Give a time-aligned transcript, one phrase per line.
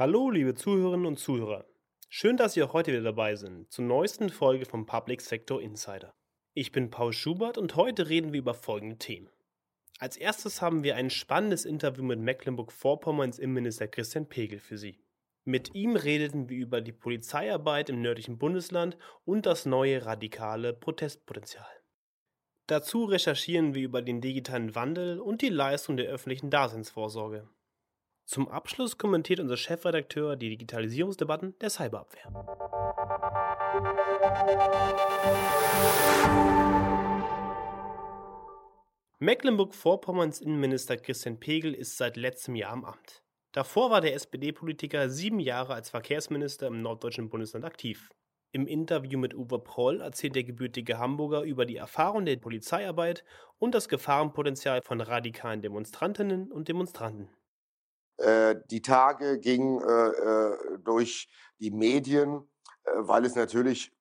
[0.00, 1.66] Hallo, liebe Zuhörerinnen und Zuhörer.
[2.08, 6.14] Schön, dass Sie auch heute wieder dabei sind zur neuesten Folge vom Public Sector Insider.
[6.54, 9.28] Ich bin Paul Schubert und heute reden wir über folgende Themen.
[9.98, 15.04] Als erstes haben wir ein spannendes Interview mit Mecklenburg-Vorpommerns Innenminister Christian Pegel für Sie.
[15.44, 18.96] Mit ihm redeten wir über die Polizeiarbeit im nördlichen Bundesland
[19.26, 21.68] und das neue radikale Protestpotenzial.
[22.68, 27.50] Dazu recherchieren wir über den digitalen Wandel und die Leistung der öffentlichen Daseinsvorsorge.
[28.30, 32.30] Zum Abschluss kommentiert unser Chefredakteur die Digitalisierungsdebatten der Cyberabwehr.
[39.18, 43.24] Mecklenburg-Vorpommerns Innenminister Christian Pegel ist seit letztem Jahr am Amt.
[43.50, 48.10] Davor war der SPD-Politiker sieben Jahre als Verkehrsminister im norddeutschen Bundesland aktiv.
[48.52, 53.24] Im Interview mit Uwe Proll erzählt der gebürtige Hamburger über die Erfahrung der Polizeiarbeit
[53.58, 57.28] und das Gefahrenpotenzial von radikalen Demonstrantinnen und Demonstranten.
[58.20, 61.28] Äh, die Tage gingen äh, äh, durch
[61.58, 62.46] die Medien,
[62.96, 63.92] weil es natürlich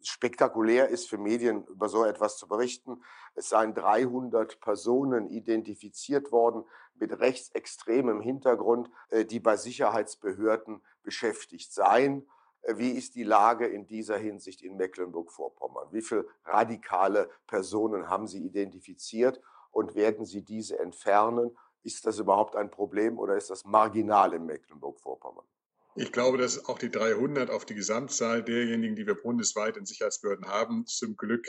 [0.00, 3.02] spektakulär ist für Medien über so etwas zu berichten.
[3.34, 8.90] Es seien 300 Personen identifiziert worden mit rechtsextremem Hintergrund,
[9.30, 12.28] die bei Sicherheitsbehörden beschäftigt seien.
[12.74, 15.88] Wie ist die Lage in dieser Hinsicht in Mecklenburg-Vorpommern?
[15.90, 19.40] Wie viele radikale Personen haben Sie identifiziert
[19.70, 21.56] und werden Sie diese entfernen?
[21.82, 25.46] Ist das überhaupt ein Problem oder ist das marginal in Mecklenburg-Vorpommern?
[25.94, 30.46] Ich glaube, dass auch die 300 auf die Gesamtzahl derjenigen, die wir bundesweit in Sicherheitsbehörden
[30.46, 31.48] haben, zum Glück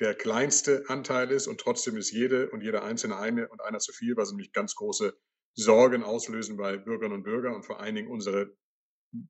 [0.00, 3.92] der kleinste Anteil ist und trotzdem ist jede und jeder einzelne eine und einer zu
[3.92, 5.14] viel, was nämlich ganz große
[5.54, 8.56] Sorgen auslösen bei Bürgerinnen und Bürgern und vor allen Dingen unsere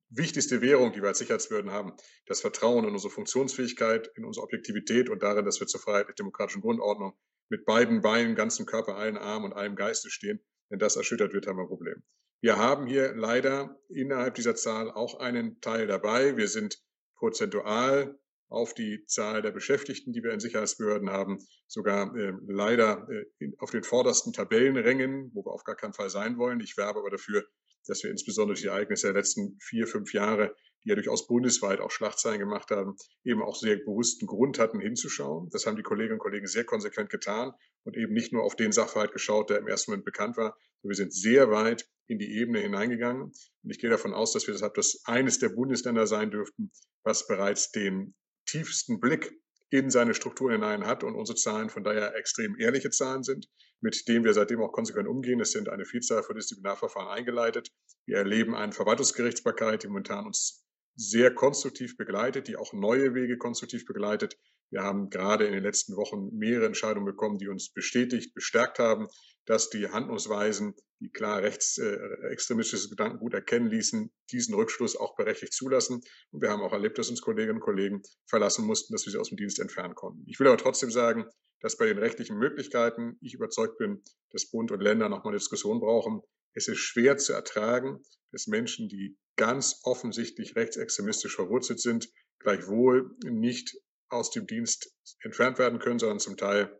[0.09, 1.93] wichtigste Währung, die wir als Sicherheitsbehörden haben,
[2.25, 7.13] das Vertrauen in unsere Funktionsfähigkeit, in unsere Objektivität und darin, dass wir zur freiheitlich-demokratischen Grundordnung
[7.49, 10.39] mit beiden Beinen, ganzen Körper, allen Armen und allem Geiste stehen.
[10.69, 12.03] Wenn das erschüttert wird, haben wir ein Problem.
[12.41, 16.35] Wir haben hier leider innerhalb dieser Zahl auch einen Teil dabei.
[16.35, 16.77] Wir sind
[17.15, 23.25] prozentual auf die Zahl der Beschäftigten, die wir in Sicherheitsbehörden haben, sogar äh, leider äh,
[23.39, 26.59] in, auf den vordersten Tabellenrängen, wo wir auf gar keinen Fall sein wollen.
[26.59, 27.43] Ich werbe aber dafür,
[27.87, 31.91] dass wir insbesondere die Ereignisse der letzten vier, fünf Jahre, die ja durchaus bundesweit auch
[31.91, 35.49] Schlagzeilen gemacht haben, eben auch sehr bewussten Grund hatten, hinzuschauen.
[35.51, 38.71] Das haben die Kolleginnen und Kollegen sehr konsequent getan und eben nicht nur auf den
[38.71, 42.37] Sachverhalt geschaut, der im ersten Moment bekannt war, sondern wir sind sehr weit in die
[42.37, 43.23] Ebene hineingegangen.
[43.23, 46.71] Und ich gehe davon aus, dass wir deshalb das eines der Bundesländer sein dürften,
[47.03, 49.33] was bereits den tiefsten Blick
[49.69, 53.47] in seine Struktur hinein hat und unsere Zahlen von daher extrem ehrliche Zahlen sind,
[53.81, 55.39] mit denen wir seitdem auch konsequent umgehen.
[55.39, 57.71] Es sind eine Vielzahl von Disziplinarverfahren eingeleitet.
[58.05, 60.63] Wir erleben eine Verwaltungsgerichtsbarkeit, die momentan uns
[60.95, 64.37] sehr konstruktiv begleitet, die auch neue Wege konstruktiv begleitet.
[64.69, 69.07] Wir haben gerade in den letzten Wochen mehrere Entscheidungen bekommen, die uns bestätigt, bestärkt haben,
[69.45, 76.01] dass die Handlungsweisen, die klar rechtsextremistisches äh, Gedankengut erkennen ließen, diesen Rückschluss auch berechtigt zulassen.
[76.31, 79.19] Und wir haben auch erlebt, dass uns Kolleginnen und Kollegen verlassen mussten, dass wir sie
[79.19, 80.23] aus dem Dienst entfernen konnten.
[80.27, 81.25] Ich will aber trotzdem sagen,
[81.59, 85.79] dass bei den rechtlichen Möglichkeiten ich überzeugt bin, dass Bund und Länder nochmal eine Diskussion
[85.79, 86.21] brauchen.
[86.53, 92.09] Es ist schwer zu ertragen, dass Menschen, die ganz offensichtlich rechtsextremistisch verwurzelt sind,
[92.39, 93.75] gleichwohl nicht
[94.09, 96.79] aus dem Dienst entfernt werden können, sondern zum Teil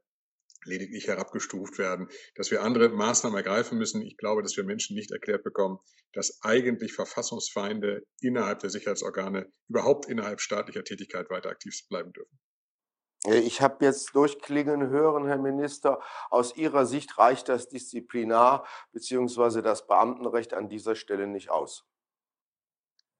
[0.66, 4.01] lediglich herabgestuft werden, dass wir andere Maßnahmen ergreifen müssen.
[4.01, 5.79] Ich glaube, dass wir Menschen nicht erklärt bekommen,
[6.13, 12.39] dass eigentlich Verfassungsfeinde innerhalb der Sicherheitsorgane überhaupt innerhalb staatlicher Tätigkeit weiter aktiv bleiben dürfen.
[13.25, 19.61] Äh, ich habe jetzt durchklingen hören, Herr Minister, aus Ihrer Sicht reicht das Disziplinar- bzw.
[19.61, 21.85] das Beamtenrecht an dieser Stelle nicht aus.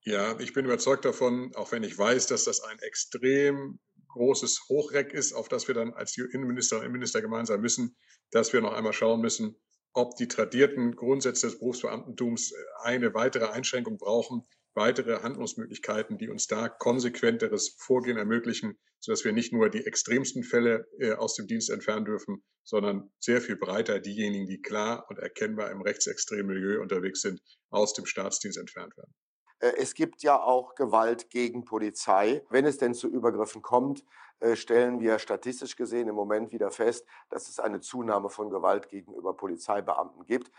[0.06, 5.14] Ja, ich bin überzeugt davon, auch wenn ich weiß, dass das ein extrem großes Hochreck
[5.14, 7.96] ist, auf das wir dann als Innenminister und Innenminister gemeinsam müssen,
[8.30, 9.56] dass wir noch einmal schauen müssen,
[9.94, 14.46] ob die tradierten Grundsätze des Berufsbeamtentums äh, eine weitere Einschränkung brauchen,
[14.76, 20.88] weitere Handlungsmöglichkeiten, die uns da konsequenteres Vorgehen ermöglichen, sodass wir nicht nur die extremsten Fälle
[21.00, 25.72] äh, aus dem Dienst entfernen dürfen, sondern sehr viel breiter diejenigen, die klar und erkennbar
[25.72, 29.14] im rechtsextremen Milieu unterwegs sind, aus dem Staatsdienst entfernt werden.
[29.60, 32.44] Äh, es gibt ja auch Gewalt gegen Polizei.
[32.50, 34.04] Wenn es denn zu Übergriffen kommt,
[34.40, 38.90] äh, stellen wir statistisch gesehen im Moment wieder fest, dass es eine Zunahme von Gewalt
[38.90, 40.52] gegenüber Polizeibeamten gibt.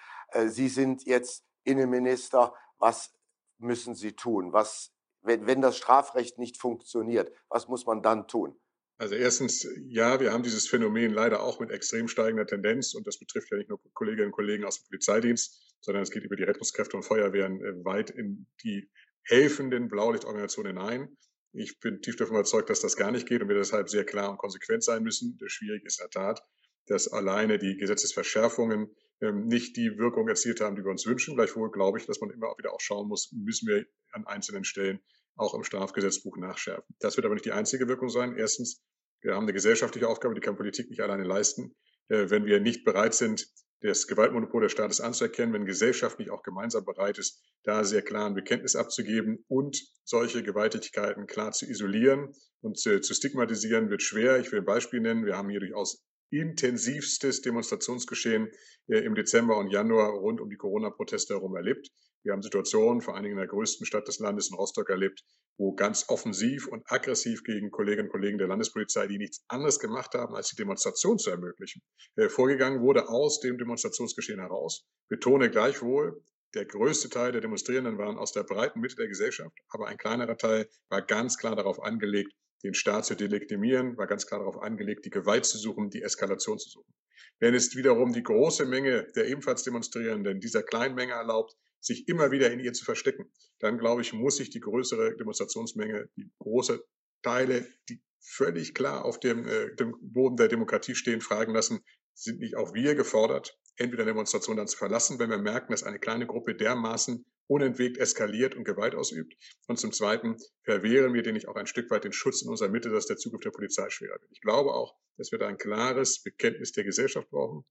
[0.47, 2.55] Sie sind jetzt Innenminister.
[2.79, 3.15] Was
[3.59, 4.53] müssen Sie tun?
[4.53, 4.93] Was,
[5.23, 8.59] wenn, wenn das Strafrecht nicht funktioniert, was muss man dann tun?
[8.97, 13.19] Also erstens, ja, wir haben dieses Phänomen leider auch mit extrem steigender Tendenz und das
[13.19, 16.45] betrifft ja nicht nur Kolleginnen und Kollegen aus dem Polizeidienst, sondern es geht über die
[16.45, 18.89] Rettungskräfte und Feuerwehren äh, weit in die
[19.25, 21.17] helfenden Blaulichtorganisationen hinein.
[21.53, 24.31] Ich bin tief davon überzeugt, dass das gar nicht geht und wir deshalb sehr klar
[24.31, 25.39] und konsequent sein müssen.
[25.41, 26.43] Das Schwierige ist in der Tat,
[26.87, 31.37] dass alleine die Gesetzesverschärfungen nicht die Wirkung erzielt haben, die wir uns wünschen.
[31.37, 35.01] Gleichwohl glaube ich, dass man immer wieder auch schauen muss, müssen wir an einzelnen Stellen
[35.37, 36.95] auch im Strafgesetzbuch nachschärfen.
[37.01, 38.37] Das wird aber nicht die einzige Wirkung sein.
[38.37, 38.83] Erstens,
[39.21, 41.75] wir haben eine gesellschaftliche Aufgabe, die kann Politik nicht alleine leisten.
[42.09, 43.49] Äh, wenn wir nicht bereit sind,
[43.81, 48.27] das Gewaltmonopol des Staates anzuerkennen, wenn Gesellschaft nicht auch gemeinsam bereit ist, da sehr klar
[48.27, 54.39] ein Bekenntnis abzugeben und solche Gewalttätigkeiten klar zu isolieren und zu, zu stigmatisieren, wird schwer.
[54.39, 55.27] Ich will ein Beispiel nennen.
[55.27, 58.51] Wir haben hier durchaus intensivstes Demonstrationsgeschehen
[58.89, 61.91] äh, im Dezember und Januar rund um die Corona-Proteste herum erlebt.
[62.25, 65.25] Wir haben Situationen, vor allen Dingen in der größten Stadt des Landes, in Rostock, erlebt,
[65.59, 70.15] wo ganz offensiv und aggressiv gegen Kolleginnen und Kollegen der Landespolizei, die nichts anderes gemacht
[70.15, 71.83] haben, als die Demonstration zu ermöglichen,
[72.17, 74.87] äh, vorgegangen wurde aus dem Demonstrationsgeschehen heraus.
[75.09, 76.23] Betone gleichwohl,
[76.55, 80.39] der größte Teil der Demonstrierenden waren aus der breiten Mitte der Gesellschaft, aber ein kleinerer
[80.39, 82.33] Teil war ganz klar darauf angelegt,
[82.65, 86.59] den Staat zu delegitimieren, war ganz klar darauf angelegt, die Gewalt zu suchen, die Eskalation
[86.59, 86.95] zu suchen.
[87.39, 92.31] Wenn es wiederum die große Menge der ebenfalls Demonstrierenden dieser kleinen Menge erlaubt, sich immer
[92.31, 96.83] wieder in ihr zu verstecken, dann glaube ich, muss sich die größere Demonstrationsmenge, die große
[97.23, 101.85] Teile, die völlig klar auf dem, äh, dem Boden der Demokratie stehen, fragen lassen,
[102.15, 105.99] sind nicht auch wir gefordert, entweder Demonstration dann zu verlassen, wenn wir merken, dass eine
[105.99, 109.35] kleine Gruppe dermaßen unentwegt eskaliert und Gewalt ausübt.
[109.67, 112.71] Und zum Zweiten verwehren wir denen nicht auch ein Stück weit den Schutz in unserer
[112.71, 114.31] Mitte, dass der Zugriff der Polizei schwerer wird.
[114.33, 117.65] Ich glaube auch, dass wir da ein klares Bekenntnis der Gesellschaft brauchen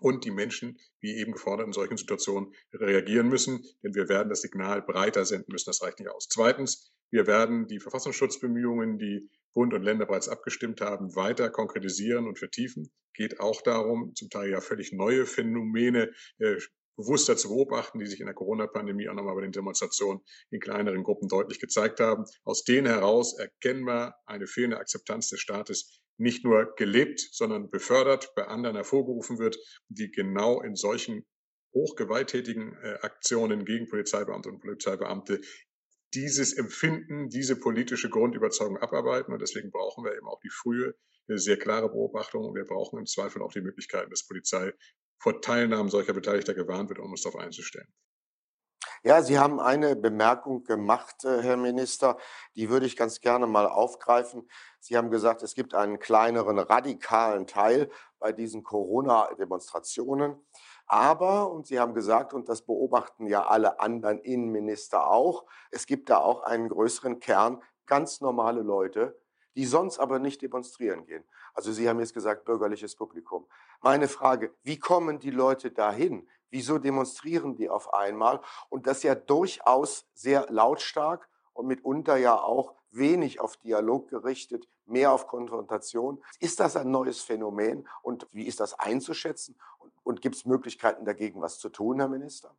[0.00, 4.42] und die Menschen, wie eben gefordert, in solchen Situationen reagieren müssen, denn wir werden das
[4.42, 5.68] Signal breiter senden müssen.
[5.68, 6.28] Das reicht nicht aus.
[6.28, 12.38] Zweitens, wir werden die Verfassungsschutzbemühungen, die Bund und Länder bereits abgestimmt haben, weiter konkretisieren und
[12.38, 12.90] vertiefen.
[13.14, 16.56] Geht auch darum, zum Teil ja völlig neue Phänomene äh,
[16.96, 20.20] bewusster zu beobachten, die sich in der Corona-Pandemie auch nochmal bei den Demonstrationen
[20.50, 22.24] in kleineren Gruppen deutlich gezeigt haben.
[22.44, 28.32] Aus denen heraus erkennen wir eine fehlende Akzeptanz des Staates nicht nur gelebt, sondern befördert,
[28.36, 29.56] bei anderen hervorgerufen wird,
[29.88, 31.26] die genau in solchen
[31.72, 35.40] hochgewalttätigen äh, Aktionen gegen Polizeibeamte und Polizeibeamte
[36.14, 39.32] dieses Empfinden, diese politische Grundüberzeugung abarbeiten.
[39.32, 40.94] Und deswegen brauchen wir eben auch die frühe,
[41.28, 42.44] äh, sehr klare Beobachtung.
[42.44, 44.72] Und wir brauchen im Zweifel auch die Möglichkeiten, dass Polizei
[45.18, 47.92] vor Teilnahmen solcher Beteiligter gewarnt wird, um uns darauf einzustellen.
[49.02, 52.18] Ja, Sie haben eine Bemerkung gemacht, äh, Herr Minister,
[52.54, 54.46] die würde ich ganz gerne mal aufgreifen.
[54.78, 60.36] Sie haben gesagt, es gibt einen kleineren radikalen Teil bei diesen Corona-Demonstrationen.
[60.92, 66.10] Aber, und Sie haben gesagt, und das beobachten ja alle anderen Innenminister auch, es gibt
[66.10, 69.16] da auch einen größeren Kern ganz normale Leute,
[69.54, 71.22] die sonst aber nicht demonstrieren gehen.
[71.54, 73.46] Also Sie haben jetzt gesagt, bürgerliches Publikum.
[73.80, 76.28] Meine Frage, wie kommen die Leute dahin?
[76.50, 78.40] Wieso demonstrieren die auf einmal?
[78.68, 85.12] Und das ja durchaus sehr lautstark und mitunter ja auch wenig auf Dialog gerichtet, mehr
[85.12, 86.20] auf Konfrontation.
[86.40, 89.56] Ist das ein neues Phänomen und wie ist das einzuschätzen?
[90.02, 92.56] Und gibt es Möglichkeiten dagegen, was zu tun, Herr Minister?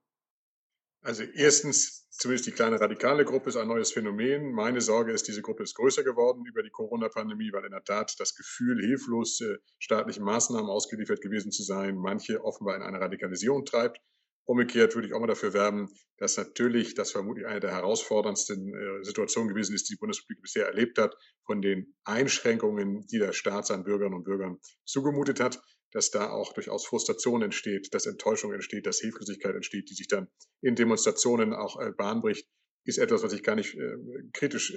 [1.04, 4.52] Also erstens, zumindest die kleine radikale Gruppe ist ein neues Phänomen.
[4.52, 8.20] Meine Sorge ist, diese Gruppe ist größer geworden über die Corona-Pandemie, weil in der Tat
[8.20, 9.42] das Gefühl, hilflos
[9.80, 14.00] staatlichen Maßnahmen ausgeliefert gewesen zu sein, manche offenbar in eine Radikalisierung treibt.
[14.46, 19.04] Umgekehrt würde ich auch mal dafür werben, dass natürlich das vermutlich eine der herausforderndsten äh,
[19.04, 21.16] Situationen gewesen ist, die die Bundesrepublik bisher erlebt hat,
[21.46, 25.62] von den Einschränkungen, die der Staat seinen Bürgerinnen und Bürgern zugemutet hat
[25.92, 30.28] dass da auch durchaus Frustration entsteht, dass Enttäuschung entsteht, dass Hilflosigkeit entsteht, die sich dann
[30.62, 32.48] in Demonstrationen auch äh, Bahn bricht,
[32.86, 33.98] ist etwas, was ich gar nicht äh,
[34.34, 34.74] kritisch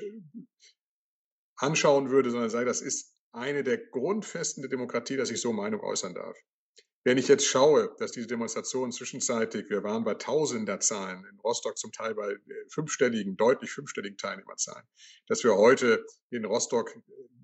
[1.56, 5.80] anschauen würde, sondern sei, das ist eine der Grundfesten der Demokratie, dass ich so Meinung
[5.80, 6.36] äußern darf.
[7.04, 11.92] Wenn ich jetzt schaue, dass diese Demonstrationen zwischenzeitig, wir waren bei Tausenderzahlen, in Rostock zum
[11.92, 12.38] Teil bei äh,
[12.70, 14.86] fünfstelligen, deutlich fünfstelligen Teilnehmerzahlen,
[15.26, 16.94] dass wir heute in Rostock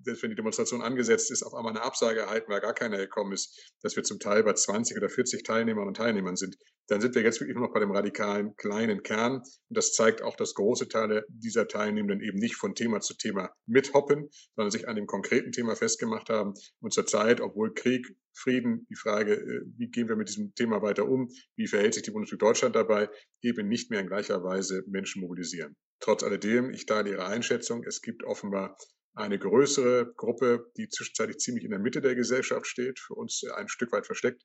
[0.03, 3.33] selbst wenn die Demonstration angesetzt ist, auf einmal eine Absage erhalten, weil gar keiner gekommen
[3.33, 7.15] ist, dass wir zum Teil bei 20 oder 40 Teilnehmern und Teilnehmern sind, dann sind
[7.15, 9.37] wir jetzt wirklich nur noch bei dem radikalen kleinen Kern.
[9.37, 13.51] Und das zeigt auch, dass große Teile dieser Teilnehmenden eben nicht von Thema zu Thema
[13.65, 16.53] mithoppen, sondern sich an dem konkreten Thema festgemacht haben.
[16.79, 21.07] Und zurzeit, obwohl Krieg, Frieden, die Frage, äh, wie gehen wir mit diesem Thema weiter
[21.07, 23.09] um, wie verhält sich die Bundesrepublik Deutschland dabei,
[23.41, 25.75] eben nicht mehr in gleicher Weise Menschen mobilisieren.
[25.99, 28.77] Trotz alledem, ich teile Ihre Einschätzung, es gibt offenbar
[29.13, 33.67] eine größere Gruppe, die zwischenzeitlich ziemlich in der Mitte der Gesellschaft steht, für uns ein
[33.67, 34.41] Stück weit versteckt,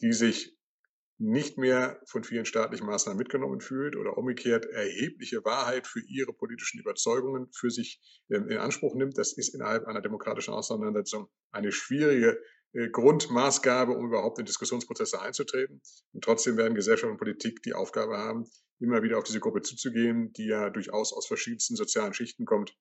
[0.00, 0.56] die sich
[1.18, 6.80] nicht mehr von vielen staatlichen Maßnahmen mitgenommen fühlt oder umgekehrt erhebliche Wahrheit für ihre politischen
[6.80, 8.00] Überzeugungen für sich
[8.30, 9.16] ähm, in Anspruch nimmt.
[9.16, 12.40] Das ist innerhalb einer demokratischen Auseinandersetzung eine schwierige äh,
[12.74, 15.80] Grundmaßgabe, um überhaupt in Diskussionsprozesse einzutreten.
[16.12, 18.46] Und trotzdem werden Gesellschaft und Politik die Aufgabe haben,
[18.80, 22.76] immer wieder auf diese Gruppe zuzugehen, die ja durchaus aus verschiedensten sozialen Schichten kommt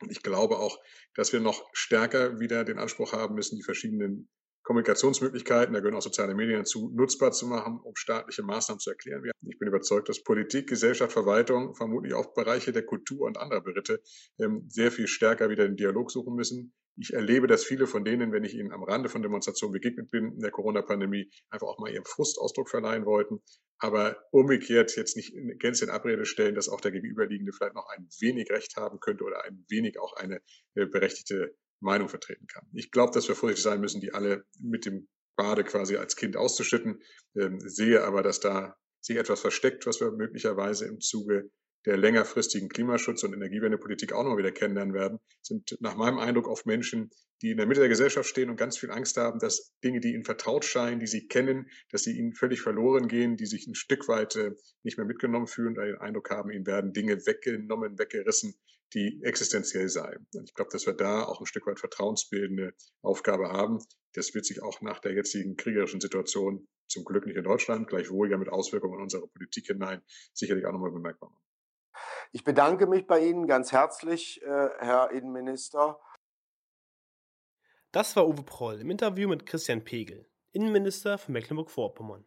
[0.00, 0.78] und ich glaube auch,
[1.14, 4.28] dass wir noch stärker wieder den Anspruch haben müssen, die verschiedenen
[4.62, 9.22] Kommunikationsmöglichkeiten, da gehören auch soziale Medien dazu, nutzbar zu machen, um staatliche Maßnahmen zu erklären.
[9.48, 14.02] Ich bin überzeugt, dass Politik, Gesellschaft, Verwaltung, vermutlich auch Bereiche der Kultur und anderer Beritte
[14.40, 16.74] ähm, sehr viel stärker wieder den Dialog suchen müssen.
[16.98, 20.32] Ich erlebe, dass viele von denen, wenn ich ihnen am Rande von Demonstrationen begegnet bin
[20.32, 23.42] in der Corona-Pandemie, einfach auch mal ihrem Frustausdruck verleihen wollten.
[23.78, 28.08] Aber umgekehrt jetzt nicht Gänze in Abrede stellen, dass auch der Gegenüberliegende vielleicht noch ein
[28.20, 30.40] wenig Recht haben könnte oder ein wenig auch eine
[30.74, 32.66] äh, berechtigte Meinung vertreten kann.
[32.72, 36.36] Ich glaube, dass wir vorsichtig sein müssen, die alle mit dem Bade quasi als Kind
[36.36, 37.02] auszuschütten.
[37.36, 41.50] Ähm, sehe aber, dass da sich etwas versteckt, was wir möglicherweise im Zuge
[41.84, 46.66] der längerfristigen Klimaschutz- und Energiewendepolitik auch noch wieder kennenlernen werden, sind nach meinem Eindruck oft
[46.66, 47.10] Menschen,
[47.42, 50.14] die in der Mitte der Gesellschaft stehen und ganz viel Angst haben, dass Dinge, die
[50.14, 53.74] ihnen vertraut scheinen, die sie kennen, dass sie ihnen völlig verloren gehen, die sich ein
[53.74, 54.52] Stück weit äh,
[54.82, 58.54] nicht mehr mitgenommen fühlen, oder den Eindruck haben, ihnen werden Dinge weggenommen, weggerissen,
[58.94, 60.26] die existenziell seien.
[60.34, 63.78] Und ich glaube, dass wir da auch ein Stück weit vertrauensbildende Aufgabe haben.
[64.14, 68.30] Das wird sich auch nach der jetzigen kriegerischen Situation zum Glück nicht in Deutschland, gleichwohl
[68.30, 70.02] ja mit Auswirkungen in unsere Politik hinein,
[70.32, 71.45] sicherlich auch nochmal bemerkbar machen.
[72.32, 75.98] Ich bedanke mich bei Ihnen ganz herzlich, äh, Herr Innenminister.
[77.92, 82.24] Das war Uwe Proll im Interview mit Christian Pegel, Innenminister von Mecklenburg-Vorpommern.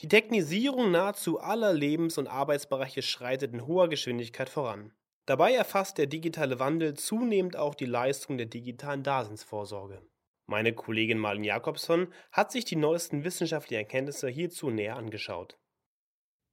[0.00, 4.92] Die Technisierung nahezu aller Lebens- und Arbeitsbereiche schreitet in hoher Geschwindigkeit voran.
[5.26, 10.00] Dabei erfasst der digitale Wandel zunehmend auch die Leistung der digitalen Daseinsvorsorge.
[10.46, 15.58] Meine Kollegin Marlin Jakobson hat sich die neuesten wissenschaftlichen Erkenntnisse hierzu näher angeschaut.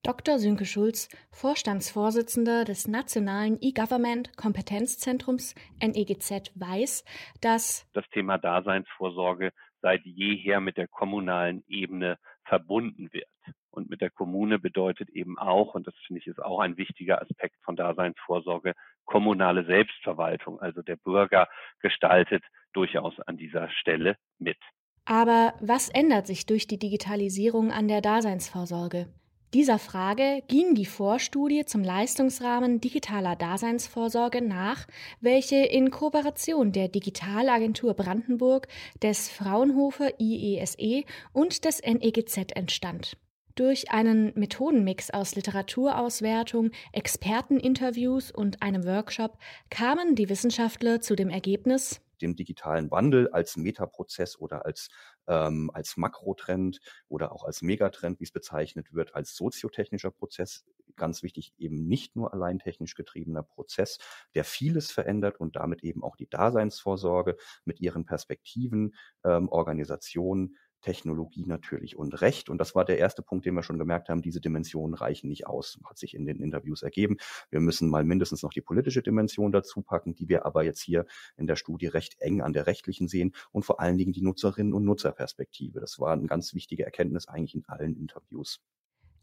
[0.05, 0.37] Dr.
[0.37, 7.03] Sönke Schulz, Vorstandsvorsitzender des Nationalen E-Government Kompetenzzentrums NEGZ, weiß,
[7.41, 13.25] dass das Thema Daseinsvorsorge seit jeher mit der kommunalen Ebene verbunden wird.
[13.71, 17.19] Und mit der Kommune bedeutet eben auch, und das finde ich ist auch ein wichtiger
[17.19, 18.73] Aspekt von Daseinsvorsorge,
[19.05, 20.59] kommunale Selbstverwaltung.
[20.59, 21.47] Also der Bürger
[21.79, 22.43] gestaltet
[22.73, 24.59] durchaus an dieser Stelle mit.
[25.05, 29.07] Aber was ändert sich durch die Digitalisierung an der Daseinsvorsorge?
[29.55, 34.85] Dieser Frage ging die Vorstudie zum Leistungsrahmen digitaler Daseinsvorsorge nach,
[35.21, 38.67] welche in Kooperation der Digitalagentur Brandenburg,
[39.01, 43.15] des Fraunhofer IESE e und des NEGZ entstand.
[43.55, 49.37] Durch einen Methodenmix aus Literaturauswertung, Experteninterviews und einem Workshop
[49.69, 54.89] kamen die Wissenschaftler zu dem Ergebnis, dem digitalen Wandel als Metaprozess oder als
[55.27, 60.65] ähm, als Makrotrend oder auch als Megatrend, wie es bezeichnet wird, als soziotechnischer Prozess.
[60.95, 63.97] Ganz wichtig, eben nicht nur allein technisch getriebener Prozess,
[64.33, 71.45] der vieles verändert und damit eben auch die Daseinsvorsorge mit ihren Perspektiven, ähm, Organisationen Technologie
[71.47, 72.47] natürlich und Recht.
[72.47, 75.47] Und das war der erste Punkt, den wir schon gemerkt haben, diese Dimensionen reichen nicht
[75.47, 77.17] aus, hat sich in den Interviews ergeben.
[77.49, 81.07] Wir müssen mal mindestens noch die politische Dimension dazu packen, die wir aber jetzt hier
[81.37, 84.73] in der Studie recht eng an der rechtlichen sehen und vor allen Dingen die Nutzerinnen
[84.73, 85.79] und Nutzerperspektive.
[85.79, 88.61] Das war eine ganz wichtige Erkenntnis eigentlich in allen Interviews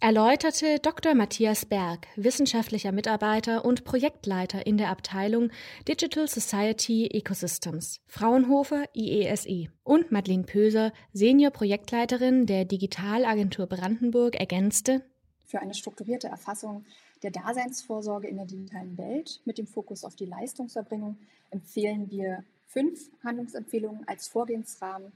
[0.02, 1.14] erläuterte Dr.
[1.14, 5.50] Matthias Berg, wissenschaftlicher Mitarbeiter und Projektleiter in der Abteilung
[5.86, 15.02] Digital Society Ecosystems, Fraunhofer IESE, e, und Madeleine Pöser, Senior Projektleiterin der Digitalagentur Brandenburg, ergänzte,
[15.44, 16.84] für eine strukturierte Erfassung
[17.22, 21.16] der Daseinsvorsorge in der digitalen Welt mit dem Fokus auf die Leistungserbringung
[21.50, 25.12] empfehlen wir fünf Handlungsempfehlungen als Vorgehensrahmen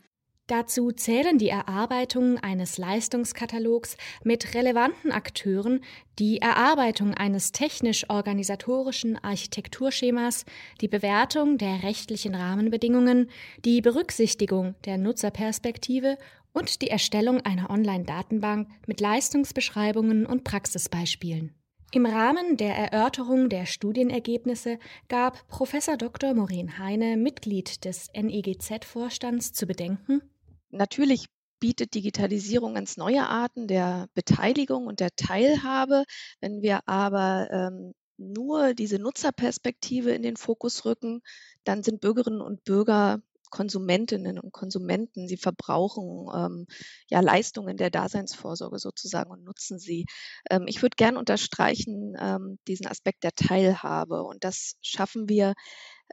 [0.49, 5.81] Dazu zählen die Erarbeitung eines Leistungskatalogs mit relevanten Akteuren,
[6.21, 10.45] die Erarbeitung eines technisch-organisatorischen Architekturschemas,
[10.81, 13.29] die Bewertung der rechtlichen Rahmenbedingungen,
[13.65, 16.17] die Berücksichtigung der Nutzerperspektive
[16.53, 21.57] und die Erstellung einer Online-Datenbank mit Leistungsbeschreibungen und Praxisbeispielen.
[21.91, 25.73] Im Rahmen der Erörterung der Studienergebnisse gab Prof.
[25.99, 26.35] Dr.
[26.35, 30.23] Maureen Heine, Mitglied des NEGZ-Vorstands, zu bedenken,
[30.71, 31.27] Natürlich
[31.61, 36.05] bietet Digitalisierung ganz neue Arten der Beteiligung und der Teilhabe.
[36.41, 41.23] Wenn wir aber ähm, nur diese Nutzerperspektive in den Fokus rücken,
[41.65, 43.21] dann sind Bürgerinnen und Bürger
[43.51, 45.29] Konsumentinnen und Konsumenten.
[45.29, 46.67] Sie verbrauchen ähm,
[47.09, 50.07] ja Leistungen der Daseinsvorsorge sozusagen und nutzen sie.
[50.51, 55.55] Ähm, ich würde gern unterstreichen ähm, diesen Aspekt der Teilhabe und das schaffen wir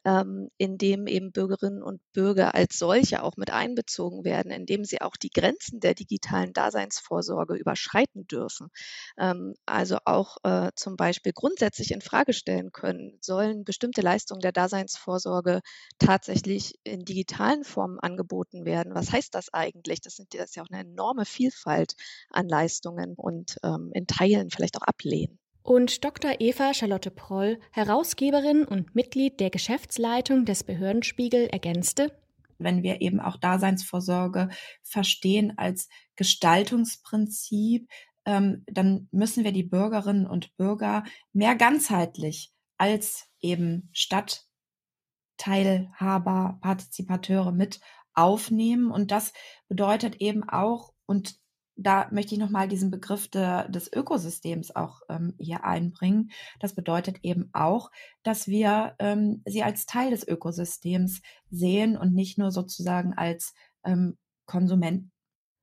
[0.05, 5.01] ähm, in dem eben Bürgerinnen und Bürger als solche auch mit einbezogen werden, indem sie
[5.01, 8.69] auch die Grenzen der digitalen Daseinsvorsorge überschreiten dürfen.
[9.17, 14.51] Ähm, also auch äh, zum Beispiel grundsätzlich in Frage stellen können, sollen bestimmte Leistungen der
[14.51, 15.62] Daseinsvorsorge
[16.00, 18.93] tatsächlich in digitalen Formen angeboten werden?
[18.95, 20.01] Was heißt das eigentlich?
[20.01, 21.93] Das, sind, das ist ja auch eine enorme Vielfalt
[22.29, 26.36] an Leistungen und ähm, in Teilen vielleicht auch ablehnen und Dr.
[26.39, 32.12] Eva Charlotte Proll, Herausgeberin und Mitglied der Geschäftsleitung des Behördenspiegel, ergänzte,
[32.60, 34.50] wenn wir eben auch Daseinsvorsorge
[34.84, 37.89] verstehen als Gestaltungsprinzip,
[38.25, 41.03] ähm, dann müssen wir die Bürgerinnen und Bürger
[41.34, 47.82] mehr ganzheitlich als eben Stadtteilhaber, Partizipateure mit
[48.13, 48.91] aufnehmen.
[48.91, 49.34] Und das
[49.67, 51.36] bedeutet eben auch, und
[51.75, 56.32] da möchte ich nochmal diesen Begriff de, des Ökosystems auch ähm, hier einbringen.
[56.60, 57.92] Das bedeutet eben auch,
[58.24, 63.53] dass wir ähm, sie als Teil des Ökosystems sehen und nicht nur sozusagen als
[63.84, 65.12] ähm, Konsumenten.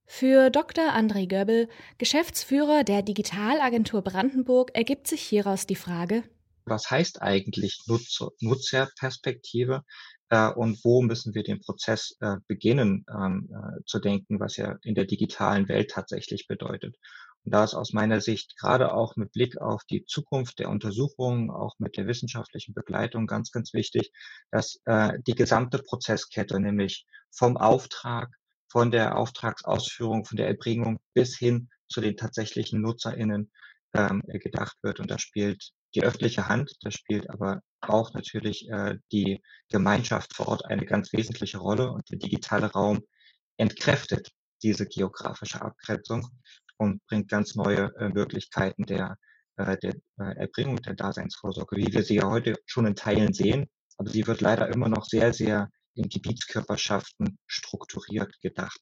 [0.07, 0.93] Für Dr.
[0.93, 6.25] André Göbbel, Geschäftsführer der Digitalagentur Brandenburg, ergibt sich hieraus die Frage,
[6.65, 9.85] was heißt eigentlich Nutzer, Nutzerperspektive
[10.31, 14.79] äh, und wo müssen wir den Prozess äh, beginnen ähm, äh, zu denken, was ja
[14.83, 16.97] in der digitalen Welt tatsächlich bedeutet.
[17.45, 21.51] Und da ist aus meiner Sicht gerade auch mit Blick auf die Zukunft der Untersuchungen,
[21.51, 24.13] auch mit der wissenschaftlichen Begleitung ganz, ganz wichtig,
[24.51, 28.29] dass äh, die gesamte Prozesskette, nämlich vom Auftrag,
[28.69, 33.51] von der Auftragsausführung, von der Erbringung bis hin zu den tatsächlichen NutzerInnen
[33.95, 35.01] ähm, gedacht wird.
[35.01, 40.49] Und da spielt die öffentliche Hand, da spielt aber auch natürlich äh, die Gemeinschaft vor
[40.49, 43.01] Ort eine ganz wesentliche Rolle und der digitale Raum
[43.57, 44.31] entkräftet
[44.63, 46.29] diese geografische Abgrenzung
[46.77, 49.17] und bringt ganz neue äh, Möglichkeiten der,
[49.57, 53.69] äh, der äh, Erbringung der Daseinsvorsorge, wie wir sie ja heute schon in Teilen sehen.
[53.99, 58.81] Aber sie wird leider immer noch sehr, sehr in Gebietskörperschaften strukturiert gedacht.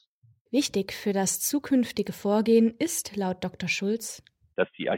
[0.51, 3.69] Wichtig für das zukünftige Vorgehen ist laut Dr.
[3.69, 4.23] Schulz,
[4.57, 4.89] dass die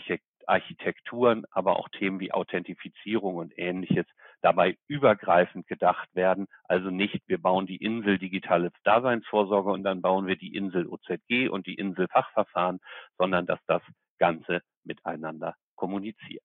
[0.51, 4.07] Architekturen, aber auch Themen wie Authentifizierung und ähnliches
[4.43, 6.47] dabei übergreifend gedacht werden.
[6.65, 11.49] Also nicht, wir bauen die Insel digitale Daseinsvorsorge und dann bauen wir die Insel OZG
[11.49, 12.81] und die Insel Fachverfahren,
[13.19, 13.83] sondern dass das
[14.19, 16.43] Ganze miteinander kommuniziert.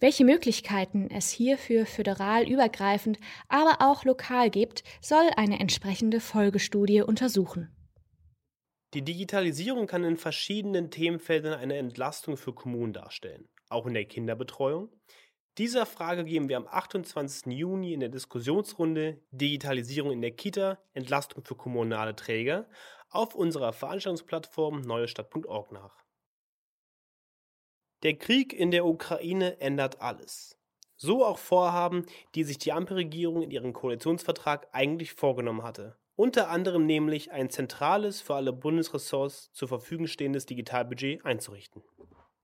[0.00, 3.18] Welche Möglichkeiten es hierfür föderal übergreifend,
[3.48, 7.68] aber auch lokal gibt, soll eine entsprechende Folgestudie untersuchen.
[8.92, 14.90] Die Digitalisierung kann in verschiedenen Themenfeldern eine Entlastung für Kommunen darstellen, auch in der Kinderbetreuung.
[15.58, 17.52] Dieser Frage geben wir am 28.
[17.52, 22.68] Juni in der Diskussionsrunde Digitalisierung in der Kita, Entlastung für kommunale Träger
[23.10, 26.04] auf unserer Veranstaltungsplattform neuestadt.org nach.
[28.02, 30.56] Der Krieg in der Ukraine ändert alles.
[30.96, 35.99] So auch Vorhaben, die sich die Ampelregierung in ihrem Koalitionsvertrag eigentlich vorgenommen hatte.
[36.20, 41.82] Unter anderem nämlich ein zentrales, für alle Bundesressorts zur Verfügung stehendes Digitalbudget einzurichten.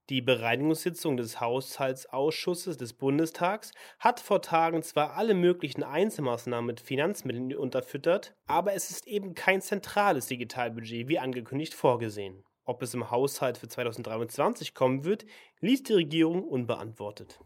[0.08, 7.54] Die Bereinigungssitzung des Haushaltsausschusses des Bundestags hat vor Tagen zwar alle möglichen Einzelmaßnahmen mit Finanzmitteln
[7.54, 12.44] unterfüttert, aber es ist eben kein zentrales Digitalbudget wie angekündigt vorgesehen.
[12.64, 15.26] Ob es im Haushalt für 2023 kommen wird,
[15.60, 17.40] ließ die Regierung unbeantwortet.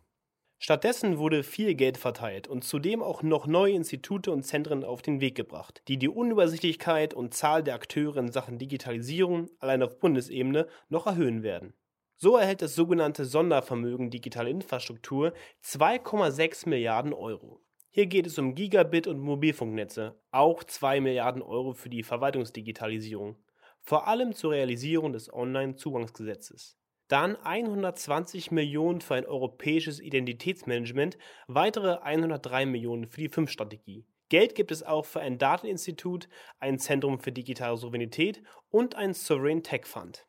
[0.62, 5.22] Stattdessen wurde viel Geld verteilt und zudem auch noch neue Institute und Zentren auf den
[5.22, 10.68] Weg gebracht, die die Unübersichtlichkeit und Zahl der Akteure in Sachen Digitalisierung allein auf Bundesebene
[10.90, 11.72] noch erhöhen werden.
[12.18, 15.32] So erhält das sogenannte Sondervermögen Digitale Infrastruktur
[15.64, 17.62] 2,6 Milliarden Euro.
[17.88, 23.38] Hier geht es um Gigabit und Mobilfunknetze, auch 2 Milliarden Euro für die Verwaltungsdigitalisierung
[23.82, 26.79] vor allem zur Realisierung des Online-Zugangsgesetzes.
[27.10, 31.18] Dann 120 Millionen für ein europäisches Identitätsmanagement,
[31.48, 34.06] weitere 103 Millionen für die 5-Strategie.
[34.28, 36.28] Geld gibt es auch für ein Dateninstitut,
[36.60, 40.24] ein Zentrum für digitale Souveränität und ein Sovereign Tech Fund.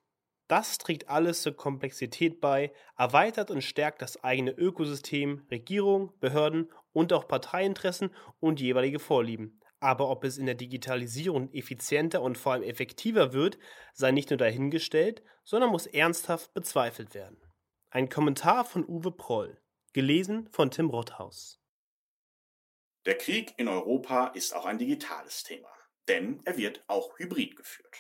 [0.48, 7.14] Das trägt alles zur Komplexität bei, erweitert und stärkt das eigene Ökosystem, Regierung, Behörden und
[7.14, 9.62] auch Parteiinteressen und jeweilige Vorlieben.
[9.80, 13.60] Aber ob es in der Digitalisierung effizienter und vor allem effektiver wird,
[13.94, 17.38] sei nicht nur dahingestellt, sondern muss ernsthaft bezweifelt werden.
[17.90, 19.62] Ein Kommentar von Uwe Proll,
[19.92, 21.60] gelesen von Tim Rothaus.
[23.06, 25.68] Der Krieg in Europa ist auch ein digitales Thema,
[26.08, 27.98] denn er wird auch hybrid geführt.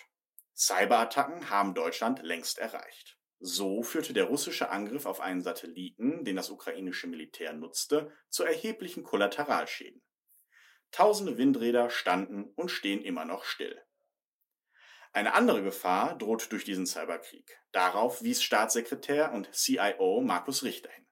[0.56, 3.20] Cyberattacken haben Deutschland längst erreicht.
[3.42, 9.04] So führte der russische Angriff auf einen Satelliten, den das ukrainische Militär nutzte, zu erheblichen
[9.04, 10.02] Kollateralschäden.
[10.92, 13.84] Tausende Windräder standen und stehen immer noch still.
[15.14, 17.60] Eine andere Gefahr droht durch diesen Cyberkrieg.
[17.72, 21.06] Darauf wies Staatssekretär und CIO Markus Richter hin.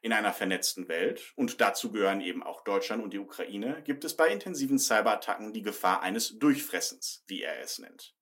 [0.00, 4.16] In einer vernetzten Welt, und dazu gehören eben auch Deutschland und die Ukraine, gibt es
[4.16, 8.16] bei intensiven Cyberattacken die Gefahr eines Durchfressens, wie er es nennt.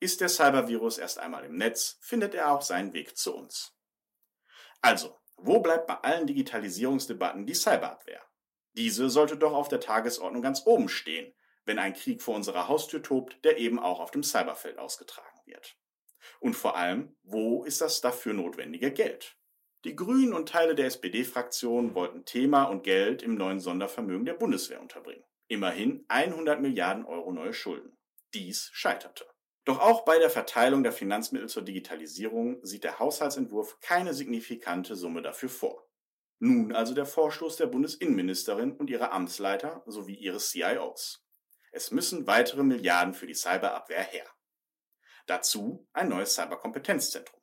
[0.00, 3.76] Ist der Cybervirus erst einmal im Netz, findet er auch seinen Weg zu uns.
[4.80, 8.26] Also, wo bleibt bei allen Digitalisierungsdebatten die Cyberabwehr?
[8.72, 11.32] Diese sollte doch auf der Tagesordnung ganz oben stehen,
[11.64, 15.76] wenn ein Krieg vor unserer Haustür tobt, der eben auch auf dem Cyberfeld ausgetragen wird.
[16.40, 19.36] Und vor allem, wo ist das dafür notwendige Geld?
[19.84, 24.80] Die Grünen und Teile der SPD-Fraktion wollten Thema und Geld im neuen Sondervermögen der Bundeswehr
[24.80, 25.24] unterbringen.
[25.48, 27.96] Immerhin 100 Milliarden Euro neue Schulden.
[28.32, 29.26] Dies scheiterte.
[29.64, 35.22] Doch auch bei der Verteilung der Finanzmittel zur Digitalisierung sieht der Haushaltsentwurf keine signifikante Summe
[35.22, 35.88] dafür vor.
[36.38, 41.24] Nun also der Vorstoß der Bundesinnenministerin und ihrer Amtsleiter sowie ihres CIOs.
[41.72, 44.26] Es müssen weitere Milliarden für die Cyberabwehr her.
[45.26, 47.40] Dazu ein neues Cyberkompetenzzentrum,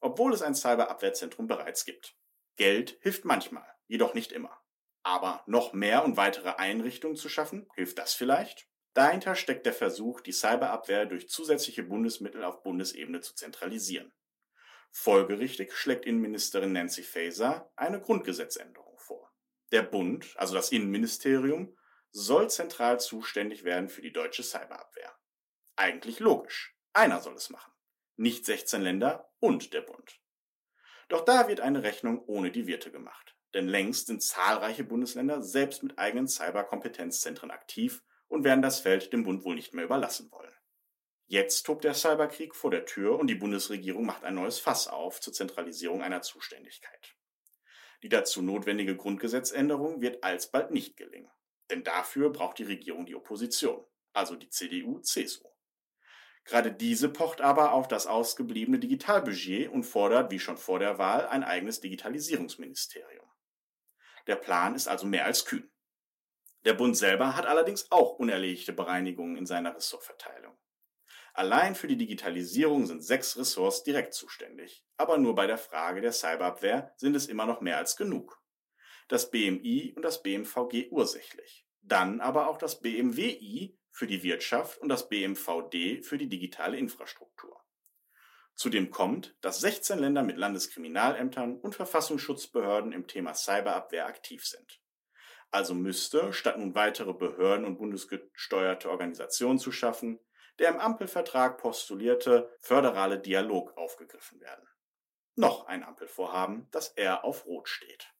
[0.00, 2.16] obwohl es ein Cyberabwehrzentrum bereits gibt.
[2.56, 4.60] Geld hilft manchmal, jedoch nicht immer.
[5.04, 8.68] Aber noch mehr und weitere Einrichtungen zu schaffen, hilft das vielleicht?
[8.94, 14.12] Dahinter steckt der Versuch, die Cyberabwehr durch zusätzliche Bundesmittel auf Bundesebene zu zentralisieren.
[14.90, 19.32] Folgerichtig schlägt Innenministerin Nancy Faeser eine Grundgesetzänderung vor.
[19.70, 21.77] Der Bund, also das Innenministerium,
[22.10, 25.14] soll zentral zuständig werden für die deutsche Cyberabwehr.
[25.76, 26.76] Eigentlich logisch.
[26.92, 27.72] Einer soll es machen.
[28.16, 30.20] Nicht 16 Länder und der Bund.
[31.08, 33.36] Doch da wird eine Rechnung ohne die Wirte gemacht.
[33.54, 39.22] Denn längst sind zahlreiche Bundesländer selbst mit eigenen Cyberkompetenzzentren aktiv und werden das Feld dem
[39.22, 40.52] Bund wohl nicht mehr überlassen wollen.
[41.26, 45.20] Jetzt tobt der Cyberkrieg vor der Tür und die Bundesregierung macht ein neues Fass auf
[45.20, 47.14] zur Zentralisierung einer Zuständigkeit.
[48.02, 51.30] Die dazu notwendige Grundgesetzänderung wird alsbald nicht gelingen,
[51.70, 55.48] denn dafür braucht die Regierung die Opposition, also die CDU, CSU.
[56.44, 61.26] Gerade diese pocht aber auf das ausgebliebene Digitalbudget und fordert, wie schon vor der Wahl,
[61.26, 63.26] ein eigenes Digitalisierungsministerium.
[64.26, 65.70] Der Plan ist also mehr als kühn.
[66.64, 70.56] Der Bund selber hat allerdings auch unerledigte Bereinigungen in seiner Ressortverteilung.
[71.34, 76.12] Allein für die Digitalisierung sind sechs Ressorts direkt zuständig, aber nur bei der Frage der
[76.12, 78.42] Cyberabwehr sind es immer noch mehr als genug.
[79.08, 84.88] Das BMI und das BMVG ursächlich, dann aber auch das BMWI für die Wirtschaft und
[84.90, 87.58] das BMVD für die digitale Infrastruktur.
[88.54, 94.80] Zudem kommt, dass 16 Länder mit Landeskriminalämtern und Verfassungsschutzbehörden im Thema Cyberabwehr aktiv sind.
[95.50, 100.20] Also müsste, statt nun weitere Behörden und bundesgesteuerte Organisationen zu schaffen,
[100.58, 104.68] der im Ampelvertrag postulierte föderale Dialog aufgegriffen werden.
[105.36, 108.12] Noch ein Ampelvorhaben, das eher auf Rot steht.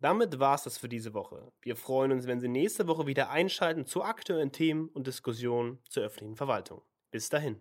[0.00, 1.52] Damit war es das für diese Woche.
[1.60, 6.04] Wir freuen uns, wenn Sie nächste Woche wieder einschalten zu aktuellen Themen und Diskussionen zur
[6.04, 6.80] öffentlichen Verwaltung.
[7.10, 7.60] Bis dahin.